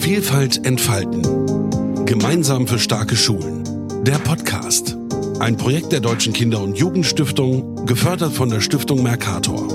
[0.00, 2.06] Vielfalt entfalten.
[2.06, 3.62] Gemeinsam für starke Schulen.
[4.02, 4.96] Der Podcast.
[5.40, 9.68] Ein Projekt der Deutschen Kinder- und Jugendstiftung, gefördert von der Stiftung Mercator.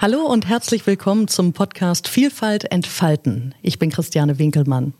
[0.00, 3.54] Hallo und herzlich willkommen zum Podcast Vielfalt entfalten.
[3.62, 4.92] Ich bin Christiane Winkelmann.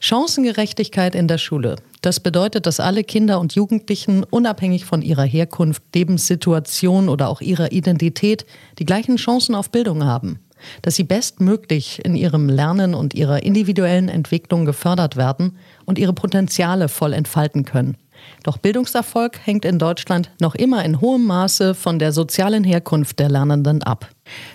[0.00, 1.76] Chancengerechtigkeit in der Schule.
[2.00, 7.70] Das bedeutet, dass alle Kinder und Jugendlichen unabhängig von ihrer Herkunft, Lebenssituation oder auch ihrer
[7.70, 8.46] Identität
[8.78, 10.40] die gleichen Chancen auf Bildung haben.
[10.82, 16.88] Dass sie bestmöglich in ihrem Lernen und ihrer individuellen Entwicklung gefördert werden und ihre Potenziale
[16.88, 17.96] voll entfalten können.
[18.42, 23.28] Doch Bildungserfolg hängt in Deutschland noch immer in hohem Maße von der sozialen Herkunft der
[23.28, 24.08] Lernenden ab.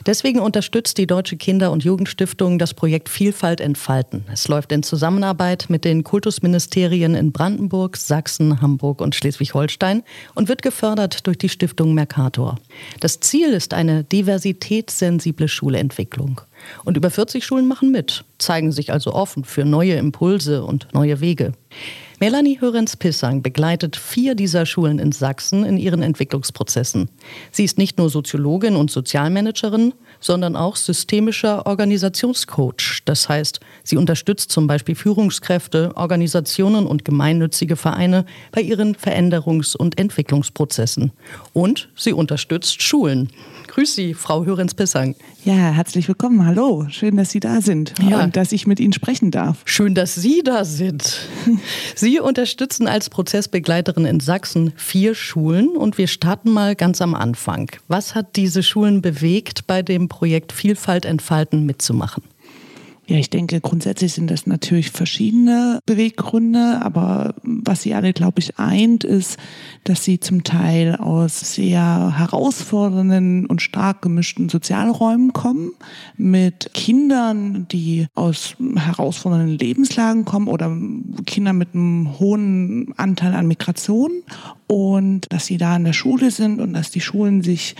[0.05, 4.25] Deswegen unterstützt die Deutsche Kinder- und Jugendstiftung das Projekt Vielfalt entfalten.
[4.31, 10.03] Es läuft in Zusammenarbeit mit den Kultusministerien in Brandenburg, Sachsen, Hamburg und Schleswig-Holstein
[10.35, 12.57] und wird gefördert durch die Stiftung Mercator.
[12.99, 16.41] Das Ziel ist eine diversitätssensible Schulentwicklung.
[16.83, 21.19] Und über 40 Schulen machen mit, zeigen sich also offen für neue Impulse und neue
[21.21, 21.53] Wege.
[22.19, 27.11] Melanie Hörenz-Pissang begleitet vier dieser Schulen in Sachsen in ihren Entwicklungsprozessen.
[27.51, 33.03] Sie ist nicht nur Soziologin und Sozialmanagerin, sondern auch systemischer Organisationscoach.
[33.05, 39.99] Das heißt, sie unterstützt zum Beispiel Führungskräfte, Organisationen und gemeinnützige Vereine bei ihren Veränderungs- und
[39.99, 41.11] Entwicklungsprozessen.
[41.53, 43.29] Und sie unterstützt Schulen.
[43.77, 45.13] Grüß Sie, Frau Hörenz-Pissang.
[45.45, 46.43] Ja, herzlich willkommen.
[46.43, 46.87] Hallo.
[46.89, 48.23] Schön, dass Sie da sind ja.
[48.23, 49.61] und dass ich mit Ihnen sprechen darf.
[49.65, 51.19] Schön, dass Sie da sind.
[51.95, 57.69] Sie unterstützen als Prozessbegleiterin in Sachsen vier Schulen und wir starten mal ganz am Anfang.
[57.87, 62.23] Was hat diese Schulen bewegt, bei dem Projekt Vielfalt entfalten mitzumachen?
[63.09, 68.59] Ja, ich denke, grundsätzlich sind das natürlich verschiedene Beweggründe, aber was sie alle, glaube ich,
[68.59, 69.37] eint, ist,
[69.85, 75.71] dass sie zum Teil aus sehr herausfordernden und stark gemischten Sozialräumen kommen,
[76.17, 80.77] mit Kindern, die aus herausfordernden Lebenslagen kommen oder
[81.25, 84.11] Kinder mit einem hohen Anteil an Migration
[84.67, 87.75] und dass sie da in der Schule sind und dass die Schulen sich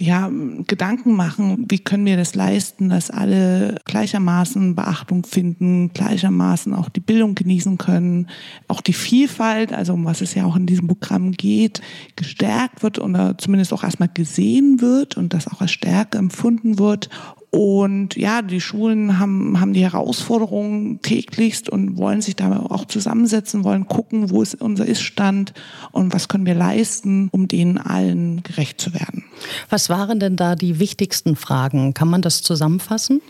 [0.00, 0.30] ja,
[0.68, 7.00] Gedanken machen, wie können wir das leisten, dass alle gleichermaßen Beachtung finden, gleichermaßen auch die
[7.00, 8.28] Bildung genießen können,
[8.68, 11.82] auch die Vielfalt, also um was es ja auch in diesem Programm geht,
[12.14, 17.10] gestärkt wird oder zumindest auch erstmal gesehen wird und das auch als Stärke empfunden wird
[17.50, 23.64] und ja, die Schulen haben, haben die Herausforderungen täglichst und wollen sich da auch zusammensetzen,
[23.64, 25.54] wollen gucken, wo ist unser Iststand
[25.90, 29.24] und was können wir leisten, um denen allen gerecht zu werden.
[29.70, 31.94] Was waren denn da die wichtigsten Fragen?
[31.94, 33.22] Kann man das zusammenfassen?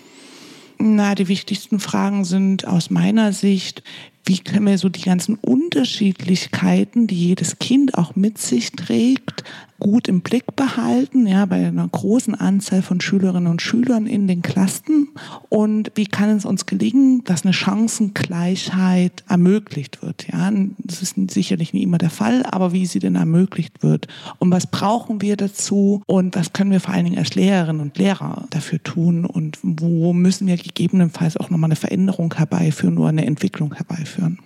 [0.78, 3.82] Na, die wichtigsten Fragen sind aus meiner Sicht,
[4.24, 9.42] wie können wir so die ganzen Unterschiedlichkeiten, die jedes Kind auch mit sich trägt,
[9.80, 14.42] gut im Blick behalten, ja, bei einer großen Anzahl von Schülerinnen und Schülern in den
[14.42, 15.08] Klassen?
[15.48, 20.26] Und wie kann es uns gelingen, dass eine Chancengleichheit ermöglicht wird?
[20.32, 24.08] Ja, das ist sicherlich nicht immer der Fall, aber wie sie denn ermöglicht wird?
[24.38, 26.02] Und was brauchen wir dazu?
[26.06, 29.24] Und was können wir vor allen Dingen als Lehrerinnen und Lehrer dafür tun?
[29.24, 34.38] Und wo müssen wir gegebenenfalls auch nochmal eine Veränderung herbeiführen oder eine Entwicklung herbeiführen?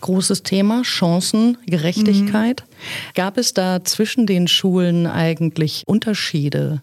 [0.00, 2.64] Großes Thema, Chancengerechtigkeit.
[2.66, 3.14] Mhm.
[3.14, 6.82] Gab es da zwischen den Schulen eigentlich Unterschiede?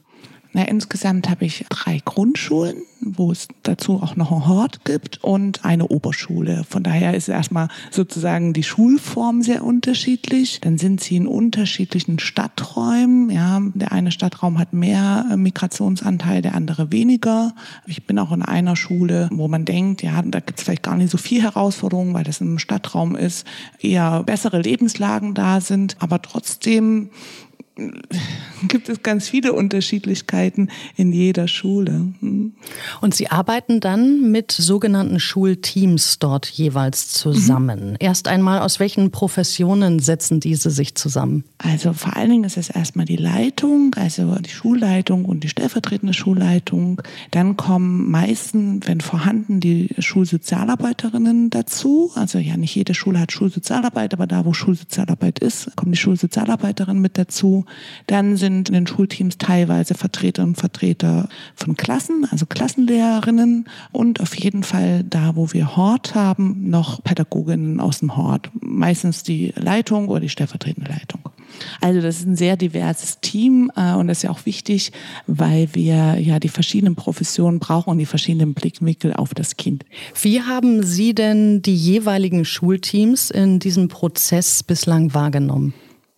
[0.56, 5.66] Na, insgesamt habe ich drei Grundschulen, wo es dazu auch noch ein Hort gibt und
[5.66, 6.64] eine Oberschule.
[6.70, 10.62] Von daher ist erstmal sozusagen die Schulform sehr unterschiedlich.
[10.62, 13.32] Dann sind sie in unterschiedlichen Stadträumen.
[13.32, 17.54] Ja, der eine Stadtraum hat mehr äh, Migrationsanteil, der andere weniger.
[17.86, 20.96] Ich bin auch in einer Schule, wo man denkt, ja, da gibt es vielleicht gar
[20.96, 23.46] nicht so viel Herausforderungen, weil das im Stadtraum ist,
[23.82, 25.98] eher bessere Lebenslagen da sind.
[26.00, 27.10] Aber trotzdem
[28.68, 32.14] gibt es ganz viele Unterschiedlichkeiten in jeder Schule.
[32.22, 32.54] Hm.
[33.02, 37.92] Und Sie arbeiten dann mit sogenannten Schulteams dort jeweils zusammen.
[37.92, 37.96] Mhm.
[38.00, 41.44] Erst einmal, aus welchen Professionen setzen diese sich zusammen?
[41.58, 46.14] Also vor allen Dingen ist es erstmal die Leitung, also die Schulleitung und die stellvertretende
[46.14, 47.02] Schulleitung.
[47.32, 52.12] Dann kommen meistens, wenn vorhanden, die Schulsozialarbeiterinnen dazu.
[52.16, 57.02] Also ja, nicht jede Schule hat Schulsozialarbeit, aber da, wo Schulsozialarbeit ist, kommen die Schulsozialarbeiterinnen
[57.02, 57.65] mit dazu.
[58.08, 64.36] Dann sind in den Schulteams teilweise Vertreterinnen und Vertreter von Klassen, also Klassenlehrerinnen und auf
[64.36, 68.50] jeden Fall da, wo wir Hort haben, noch Pädagoginnen aus dem Hort.
[68.60, 71.22] Meistens die Leitung oder die stellvertretende Leitung.
[71.82, 74.92] Also das ist ein sehr diverses Team äh, und das ist ja auch wichtig,
[75.28, 79.86] weil wir ja die verschiedenen Professionen brauchen und die verschiedenen Blickwinkel auf das Kind.
[80.22, 85.74] Wie haben Sie denn die jeweiligen Schulteams in diesem Prozess bislang wahrgenommen?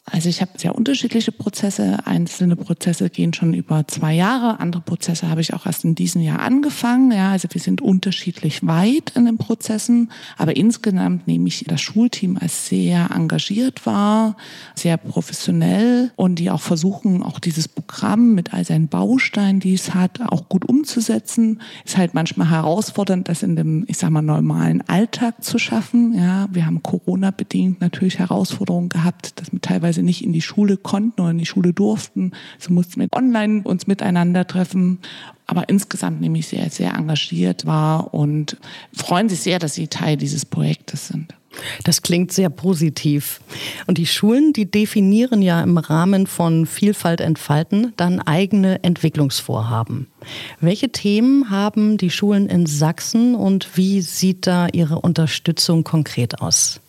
[0.10, 2.00] Also ich habe sehr unterschiedliche Prozesse.
[2.06, 4.62] Einzelne Prozesse gehen schon über zwei Jahre.
[4.62, 7.12] Andere Prozesse habe ich auch erst in diesem Jahr angefangen.
[7.12, 10.10] Ja, also wir sind unterschiedlich weit in den Prozessen.
[10.38, 14.38] Aber insgesamt nehme ich das Schulteam als sehr engagiert wahr,
[14.76, 19.94] sehr professionell und die auch versuchen, auch dieses Programm mit all seinen Bausteinen, die es
[19.94, 21.62] hat, auch gut umzusetzen.
[21.84, 26.14] Ist halt manchmal herausfordernd, das in dem, ich sag mal, normalen Alltag zu schaffen.
[26.18, 30.78] Ja, wir haben Corona-bedingt natürlich Herausforderungen gehabt, dass wir teilweise teilweise nicht in die Schule
[30.78, 32.32] konnten oder in die Schule durften.
[32.60, 35.00] So mussten wir online uns miteinander treffen.
[35.46, 38.58] Aber insgesamt nämlich sehr, sehr engagiert war und
[38.94, 41.34] freuen sich sehr, dass sie Teil dieses Projektes sind.
[41.84, 43.40] Das klingt sehr positiv.
[43.88, 50.08] Und die Schulen, die definieren ja im Rahmen von Vielfalt entfalten dann eigene Entwicklungsvorhaben.
[50.60, 56.80] Welche Themen haben die Schulen in Sachsen und wie sieht da ihre Unterstützung konkret aus?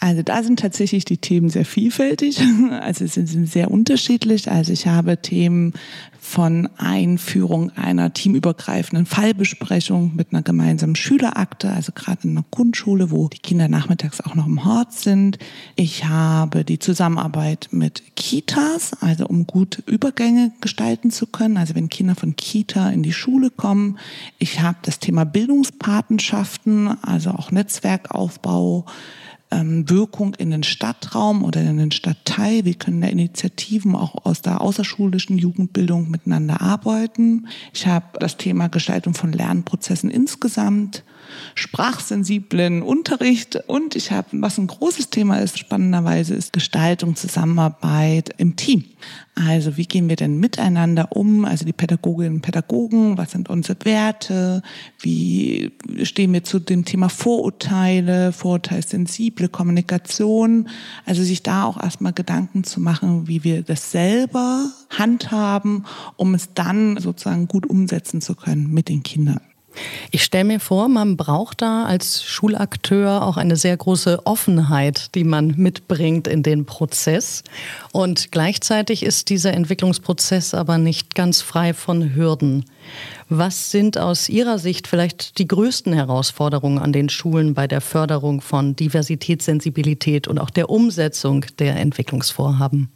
[0.00, 2.40] Also da sind tatsächlich die Themen sehr vielfältig.
[2.84, 4.50] Also sie sind sehr unterschiedlich.
[4.50, 5.72] Also ich habe Themen
[6.18, 13.28] von Einführung einer teamübergreifenden Fallbesprechung mit einer gemeinsamen Schülerakte, also gerade in einer Grundschule, wo
[13.28, 15.38] die Kinder nachmittags auch noch im Hort sind.
[15.76, 21.88] Ich habe die Zusammenarbeit mit Kitas, also um gut Übergänge gestalten zu können, also wenn
[21.88, 23.98] Kinder von Kita in die Schule kommen.
[24.38, 28.86] Ich habe das Thema Bildungspatenschaften, also auch Netzwerkaufbau
[29.54, 32.64] ähm, Wirkung in den Stadtraum oder in den Stadtteil.
[32.64, 37.48] Wir können da Initiativen auch aus der außerschulischen Jugendbildung miteinander arbeiten.
[37.72, 41.04] Ich habe das Thema Gestaltung von Lernprozessen insgesamt
[41.54, 48.56] sprachsensiblen Unterricht und ich habe, was ein großes Thema ist, spannenderweise, ist Gestaltung, Zusammenarbeit im
[48.56, 48.84] Team.
[49.34, 51.44] Also wie gehen wir denn miteinander um?
[51.44, 54.62] Also die Pädagoginnen und Pädagogen, was sind unsere Werte?
[55.00, 55.72] Wie
[56.04, 60.68] stehen wir zu dem Thema Vorurteile, vorurteilssensible Kommunikation?
[61.04, 65.84] Also sich da auch erstmal Gedanken zu machen, wie wir das selber handhaben,
[66.16, 69.40] um es dann sozusagen gut umsetzen zu können mit den Kindern.
[70.10, 75.24] Ich stelle mir vor, man braucht da als Schulakteur auch eine sehr große Offenheit, die
[75.24, 77.42] man mitbringt in den Prozess.
[77.92, 82.64] Und gleichzeitig ist dieser Entwicklungsprozess aber nicht ganz frei von Hürden.
[83.28, 88.40] Was sind aus Ihrer Sicht vielleicht die größten Herausforderungen an den Schulen bei der Förderung
[88.40, 92.90] von Diversitätssensibilität und auch der Umsetzung der Entwicklungsvorhaben?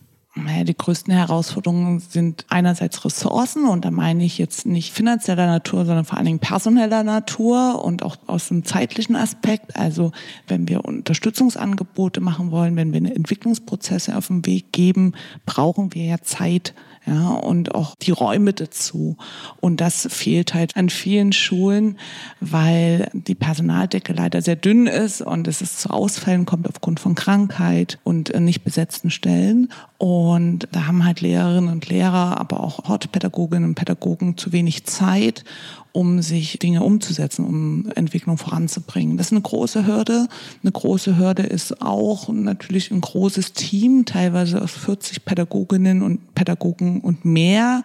[0.65, 6.05] Die größten Herausforderungen sind einerseits Ressourcen und da meine ich jetzt nicht finanzieller Natur, sondern
[6.05, 9.77] vor allen Dingen personeller Natur und auch aus dem zeitlichen Aspekt.
[9.77, 10.13] Also
[10.47, 15.13] wenn wir Unterstützungsangebote machen wollen, wenn wir Entwicklungsprozesse auf den Weg geben,
[15.47, 16.75] brauchen wir ja Zeit
[17.09, 19.17] ja, und auch die Räume dazu.
[19.61, 21.99] Und das fehlt halt an vielen Schulen,
[22.41, 27.15] weil die Personaldecke leider sehr dünn ist und es ist zu Ausfällen kommt aufgrund von
[27.15, 29.71] Krankheit und nicht besetzten Stellen.
[29.97, 35.45] Und da haben halt Lehrerinnen und Lehrer, aber auch Hortpädagoginnen und Pädagogen zu wenig Zeit
[35.93, 39.17] um sich Dinge umzusetzen, um Entwicklung voranzubringen.
[39.17, 40.29] Das ist eine große Hürde.
[40.63, 47.01] Eine große Hürde ist auch natürlich ein großes Team, teilweise aus 40 Pädagoginnen und Pädagogen
[47.01, 47.83] und mehr,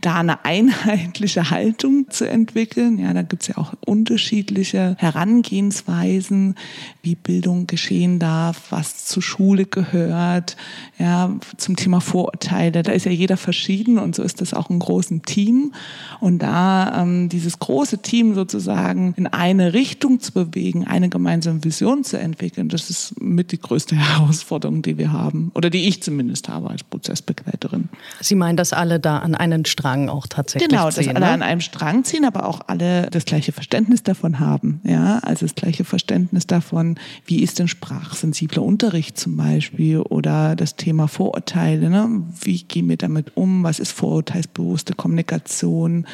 [0.00, 2.98] da eine einheitliche Haltung zu entwickeln.
[2.98, 6.56] Ja, da gibt es ja auch unterschiedliche Herangehensweisen,
[7.02, 10.56] wie Bildung geschehen darf, was zur Schule gehört,
[10.98, 12.82] ja, zum Thema Vorurteile.
[12.82, 15.72] Da ist ja jeder verschieden und so ist das auch ein großes Team.
[16.20, 21.62] Und da ähm, dieses dieses große Team sozusagen in eine Richtung zu bewegen, eine gemeinsame
[21.62, 25.52] Vision zu entwickeln, das ist mit die größte Herausforderung, die wir haben.
[25.54, 27.90] Oder die ich zumindest habe als Prozessbegleiterin.
[28.20, 31.02] Sie meinen, dass alle da an einen Strang auch tatsächlich genau, ziehen?
[31.02, 31.32] Genau, dass alle ne?
[31.32, 34.80] an einem Strang ziehen, aber auch alle das gleiche Verständnis davon haben.
[34.84, 40.76] Ja, also das gleiche Verständnis davon, wie ist denn sprachsensibler Unterricht zum Beispiel oder das
[40.76, 41.90] Thema Vorurteile.
[41.90, 42.22] Ne?
[42.40, 43.64] Wie gehen wir damit um?
[43.64, 46.06] Was ist vorurteilsbewusste Kommunikation?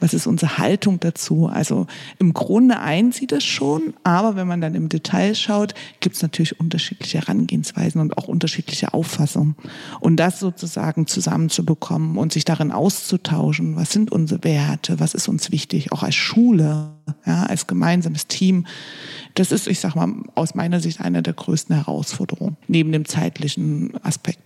[0.00, 0.65] Was ist unser Halt?
[0.66, 1.46] Haltung dazu.
[1.46, 1.86] Also
[2.18, 6.22] im Grunde eint sie das schon, aber wenn man dann im Detail schaut, gibt es
[6.22, 9.54] natürlich unterschiedliche Herangehensweisen und auch unterschiedliche Auffassungen.
[10.00, 15.52] Und das sozusagen zusammenzubekommen und sich darin auszutauschen, was sind unsere Werte, was ist uns
[15.52, 16.88] wichtig, auch als Schule,
[17.24, 18.66] ja, als gemeinsames Team,
[19.34, 23.92] das ist, ich sag mal, aus meiner Sicht eine der größten Herausforderungen, neben dem zeitlichen
[24.02, 24.40] Aspekt.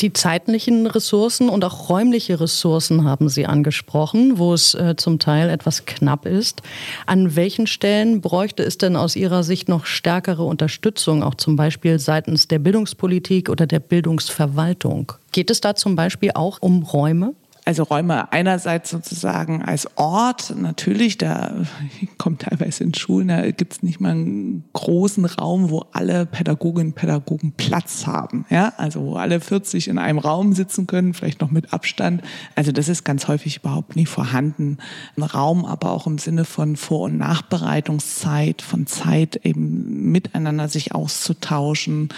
[0.00, 5.50] Die zeitlichen Ressourcen und auch räumliche Ressourcen haben Sie angesprochen, wo es äh, zum Teil
[5.50, 6.62] etwas knapp ist.
[7.06, 11.98] An welchen Stellen bräuchte es denn aus Ihrer Sicht noch stärkere Unterstützung, auch zum Beispiel
[11.98, 15.12] seitens der Bildungspolitik oder der Bildungsverwaltung?
[15.32, 17.34] Geht es da zum Beispiel auch um Räume?
[17.64, 21.52] Also Räume einerseits sozusagen als Ort, natürlich, da
[22.18, 26.88] kommt teilweise in Schulen, da gibt es nicht mal einen großen Raum, wo alle Pädagoginnen
[26.88, 28.46] und Pädagogen Platz haben.
[28.50, 28.72] Ja?
[28.76, 32.22] Also wo alle 40 in einem Raum sitzen können, vielleicht noch mit Abstand.
[32.54, 34.78] Also das ist ganz häufig überhaupt nie vorhanden.
[35.16, 40.94] Ein Raum aber auch im Sinne von Vor- und Nachbereitungszeit, von Zeit eben miteinander sich
[40.94, 42.08] auszutauschen.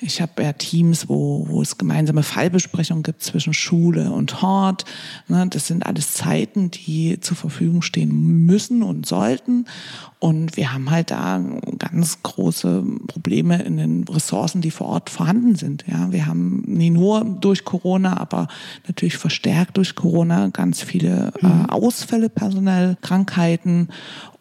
[0.00, 4.84] Ich habe ja Teams, wo, wo es gemeinsame Fallbesprechungen gibt zwischen Schule und Hort.
[5.28, 9.66] Ne, das sind alles Zeiten, die zur Verfügung stehen müssen und sollten.
[10.18, 11.42] Und wir haben halt da
[11.78, 15.84] ganz große Probleme in den Ressourcen, die vor Ort vorhanden sind.
[15.86, 18.48] Ja, wir haben nie nur durch Corona, aber
[18.86, 21.70] natürlich verstärkt durch Corona ganz viele äh, mhm.
[21.70, 23.88] Ausfälle personell, Krankheiten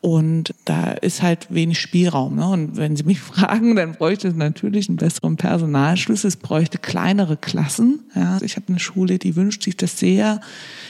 [0.01, 2.35] und da ist halt wenig Spielraum.
[2.35, 2.47] Ne?
[2.47, 6.29] Und wenn Sie mich fragen, dann bräuchte es natürlich einen besseren Personalschlüssel.
[6.29, 7.99] Es bräuchte kleinere Klassen.
[8.15, 8.39] Ja?
[8.41, 10.39] Ich habe eine Schule, die wünscht sich das sehr.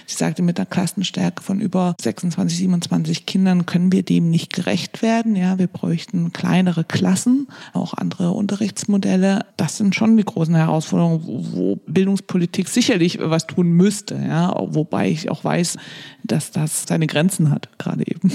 [0.05, 5.01] Sie sagte, mit einer Klassenstärke von über 26, 27 Kindern können wir dem nicht gerecht
[5.01, 5.35] werden.
[5.35, 9.45] Ja, wir bräuchten kleinere Klassen, auch andere Unterrichtsmodelle.
[9.57, 11.21] Das sind schon die großen Herausforderungen,
[11.53, 14.15] wo Bildungspolitik sicherlich was tun müsste.
[14.15, 15.77] Ja, wobei ich auch weiß,
[16.23, 18.31] dass das seine Grenzen hat, gerade eben.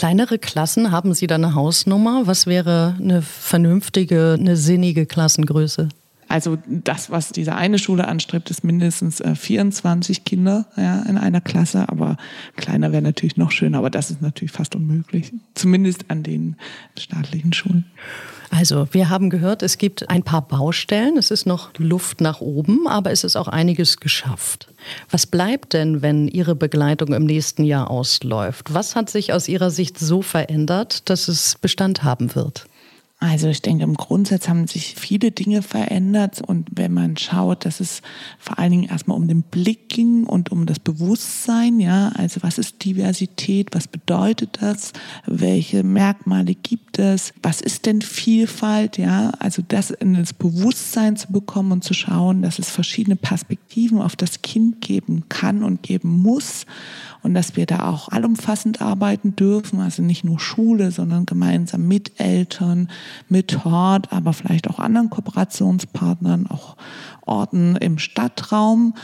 [0.00, 2.22] Kleinere Klassen, haben Sie da eine Hausnummer?
[2.24, 5.90] Was wäre eine vernünftige, eine sinnige Klassengröße?
[6.26, 11.42] Also das, was diese eine Schule anstrebt, ist mindestens 24 äh, Kinder ja, in einer
[11.42, 12.16] Klasse, aber
[12.56, 16.56] kleiner wäre natürlich noch schöner, aber das ist natürlich fast unmöglich, zumindest an den
[16.98, 17.84] staatlichen Schulen.
[18.50, 22.88] Also, wir haben gehört, es gibt ein paar Baustellen, es ist noch Luft nach oben,
[22.88, 24.66] aber es ist auch einiges geschafft.
[25.08, 28.74] Was bleibt denn, wenn Ihre Begleitung im nächsten Jahr ausläuft?
[28.74, 32.66] Was hat sich aus Ihrer Sicht so verändert, dass es Bestand haben wird?
[33.22, 37.78] Also ich denke, im Grundsatz haben sich viele Dinge verändert und wenn man schaut, dass
[37.78, 38.00] es
[38.38, 42.56] vor allen Dingen erstmal um den Blick ging und um das Bewusstsein, ja, also was
[42.56, 44.94] ist Diversität, was bedeutet das,
[45.26, 51.30] welche Merkmale gibt es, was ist denn Vielfalt, ja, also das in das Bewusstsein zu
[51.30, 56.22] bekommen und zu schauen, dass es verschiedene Perspektiven auf das Kind geben kann und geben
[56.22, 56.64] muss
[57.22, 62.18] und dass wir da auch allumfassend arbeiten dürfen, also nicht nur Schule, sondern gemeinsam mit
[62.18, 62.88] Eltern,
[63.28, 66.76] mit Hort, aber vielleicht auch anderen Kooperationspartnern, auch
[67.26, 68.94] Orten im Stadtraum.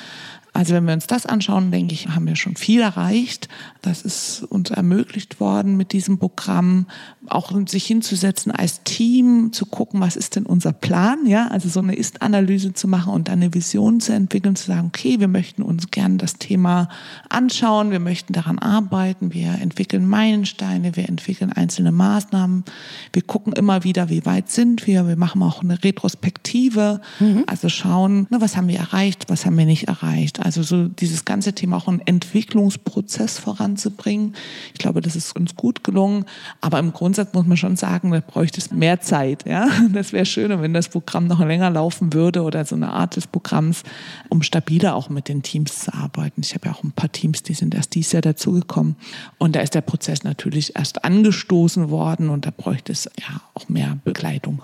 [0.57, 3.51] Also wenn wir uns das anschauen, denke ich, haben wir schon viel erreicht.
[3.83, 6.87] Das ist uns ermöglicht worden mit diesem Programm,
[7.27, 11.81] auch sich hinzusetzen als Team, zu gucken, was ist denn unser Plan, ja, also so
[11.81, 15.61] eine Ist-Analyse zu machen und dann eine Vision zu entwickeln, zu sagen, okay, wir möchten
[15.63, 16.89] uns gerne das Thema
[17.29, 22.65] anschauen, wir möchten daran arbeiten, wir entwickeln Meilensteine, wir entwickeln einzelne Maßnahmen,
[23.13, 27.45] wir gucken immer wieder, wie weit sind wir, wir machen auch eine Retrospektive, mhm.
[27.47, 30.46] also schauen, ne, was haben wir erreicht, was haben wir nicht erreicht.
[30.47, 34.37] Also so dieses ganze Thema auch einen Entwicklungsprozess voranzubringen.
[34.75, 36.25] Ich glaube, das ist uns gut gelungen.
[36.61, 39.45] Aber im Grundsatz muss man schon sagen, da bräuchte es mehr Zeit.
[39.45, 43.17] Ja, das wäre schöner, wenn das Programm noch länger laufen würde oder so eine Art
[43.17, 43.83] des Programms,
[44.29, 46.43] um stabiler auch mit den Teams zu arbeiten.
[46.43, 48.95] Ich habe ja auch ein paar Teams, die sind erst dieses Jahr dazugekommen.
[49.39, 53.69] Und da ist der Prozess natürlich erst angestoßen worden und da bräuchte es ja auch
[53.69, 54.63] mehr Begleitung.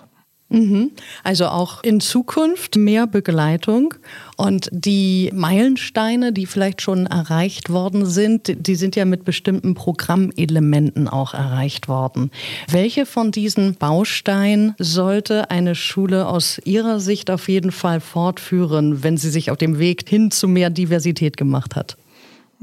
[0.52, 0.90] Mhm.
[1.24, 3.94] Also auch in Zukunft mehr Begleitung
[4.36, 11.08] und die Meilensteine, die vielleicht schon erreicht worden sind, die sind ja mit bestimmten Programmelementen
[11.08, 12.30] auch erreicht worden.
[12.68, 19.16] Welche von diesen Bausteinen sollte eine Schule aus Ihrer Sicht auf jeden Fall fortführen, wenn
[19.16, 21.96] sie sich auf dem Weg hin zu mehr Diversität gemacht hat?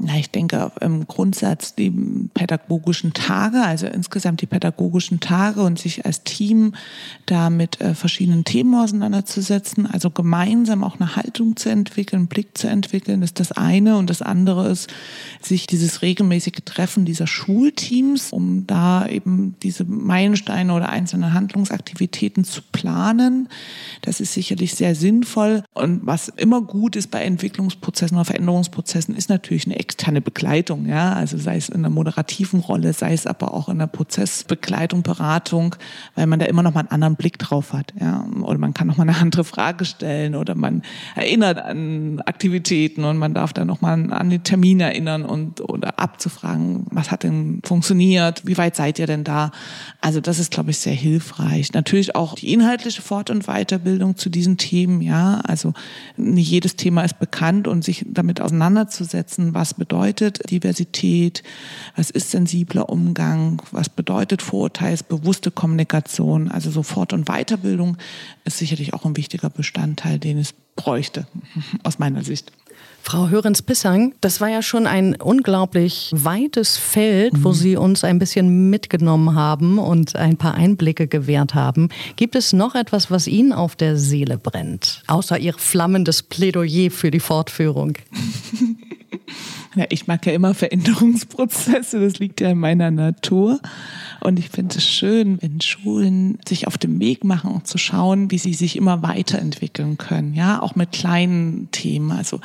[0.02, 1.90] Na, ich denke im Grundsatz die
[2.32, 6.72] pädagogischen Tage, also insgesamt die pädagogischen Tage und sich als Team
[7.26, 12.56] da mit äh, verschiedenen Themen auseinanderzusetzen, also gemeinsam auch eine Haltung zu entwickeln, einen Blick
[12.56, 13.98] zu entwickeln, ist das eine.
[13.98, 14.88] Und das andere ist,
[15.42, 22.62] sich dieses regelmäßige Treffen dieser Schulteams, um da eben diese Meilensteine oder einzelne Handlungsaktivitäten zu
[22.72, 23.50] planen.
[24.00, 25.62] Das ist sicherlich sehr sinnvoll.
[25.74, 31.14] Und was immer gut ist bei Entwicklungsprozessen oder Veränderungsprozessen, ist natürlich eine externe Begleitung, ja,
[31.14, 35.74] also sei es in der moderativen Rolle, sei es aber auch in der Prozessbegleitung, Beratung,
[36.14, 38.86] weil man da immer noch mal einen anderen Blick drauf hat, ja, oder man kann
[38.86, 40.82] noch mal eine andere Frage stellen oder man
[41.16, 45.98] erinnert an Aktivitäten und man darf da noch mal an den Termin erinnern und oder
[45.98, 49.50] abzufragen, was hat denn funktioniert, wie weit seid ihr denn da?
[50.00, 51.72] Also das ist, glaube ich, sehr hilfreich.
[51.72, 55.72] Natürlich auch die inhaltliche Fort- und Weiterbildung zu diesen Themen, ja, also
[56.16, 61.42] nicht jedes Thema ist bekannt und sich damit auseinanderzusetzen, was bedeutet Diversität,
[61.96, 66.50] was ist sensibler Umgang, was bedeutet vorurteilsbewusste Kommunikation.
[66.50, 67.96] Also so Fort- und Weiterbildung
[68.44, 71.26] ist sicherlich auch ein wichtiger Bestandteil, den es bräuchte,
[71.82, 72.52] aus meiner Sicht.
[73.02, 77.44] Frau Hörens-Pissang, das war ja schon ein unglaublich weites Feld, mhm.
[77.44, 81.88] wo Sie uns ein bisschen mitgenommen haben und ein paar Einblicke gewährt haben.
[82.16, 87.10] Gibt es noch etwas, was Ihnen auf der Seele brennt, außer Ihr flammendes Plädoyer für
[87.10, 87.94] die Fortführung?
[89.76, 93.60] Ja, ich mag ja immer Veränderungsprozesse, das liegt ja in meiner Natur.
[94.20, 98.32] Und ich finde es schön, wenn Schulen sich auf den Weg machen, um zu schauen,
[98.32, 100.34] wie sie sich immer weiterentwickeln können.
[100.34, 102.10] Ja, auch mit kleinen Themen.
[102.10, 102.40] Also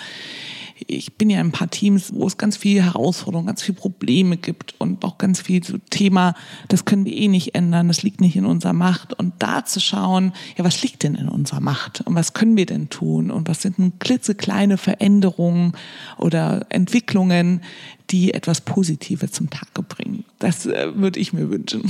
[0.87, 4.37] ich bin ja in ein paar Teams, wo es ganz viele Herausforderungen, ganz viele Probleme
[4.37, 6.35] gibt und auch ganz viel so Thema,
[6.67, 9.13] das können wir eh nicht ändern, das liegt nicht in unserer Macht.
[9.13, 12.65] Und da zu schauen, ja, was liegt denn in unserer Macht und was können wir
[12.65, 15.73] denn tun und was sind denn klitzekleine Veränderungen
[16.17, 17.61] oder Entwicklungen,
[18.09, 20.25] die etwas Positives zum Tage bringen.
[20.39, 21.89] Das äh, würde ich mir wünschen.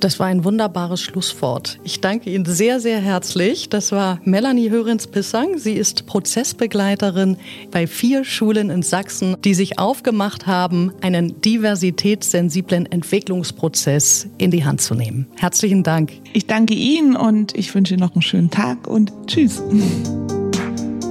[0.00, 1.78] Das war ein wunderbares Schlusswort.
[1.84, 3.68] Ich danke Ihnen sehr, sehr herzlich.
[3.68, 5.58] Das war Melanie Hörens-Pissang.
[5.58, 7.36] Sie ist Prozessbegleiterin
[7.70, 14.80] bei vier Schulen in Sachsen, die sich aufgemacht haben, einen diversitätssensiblen Entwicklungsprozess in die Hand
[14.80, 15.26] zu nehmen.
[15.36, 16.12] Herzlichen Dank.
[16.32, 19.62] Ich danke Ihnen und ich wünsche Ihnen noch einen schönen Tag und tschüss.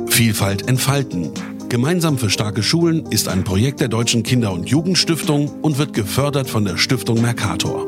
[0.07, 1.29] Vielfalt entfalten.
[1.69, 6.49] Gemeinsam für starke Schulen ist ein Projekt der Deutschen Kinder- und Jugendstiftung und wird gefördert
[6.49, 7.85] von der Stiftung Mercator.